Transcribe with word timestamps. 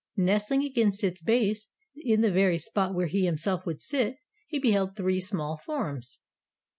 Nestling 0.17 0.63
against 0.63 1.03
its 1.03 1.21
base, 1.21 1.67
in 1.95 2.21
the 2.21 2.31
very 2.31 2.57
spot 2.57 2.95
where 2.95 3.05
he 3.05 3.23
himself 3.23 3.67
would 3.67 3.79
sit, 3.79 4.15
he 4.47 4.57
beheld 4.57 4.95
three 4.95 5.19
small 5.19 5.57
forms. 5.57 6.17